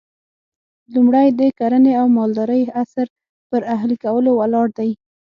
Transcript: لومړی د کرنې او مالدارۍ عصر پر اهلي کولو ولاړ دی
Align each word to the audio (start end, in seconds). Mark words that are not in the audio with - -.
لومړی 0.93 1.27
د 1.39 1.41
کرنې 1.59 1.93
او 2.01 2.07
مالدارۍ 2.17 2.63
عصر 2.81 3.07
پر 3.49 3.61
اهلي 3.75 3.97
کولو 4.03 4.31
ولاړ 4.39 4.67
دی 4.77 4.91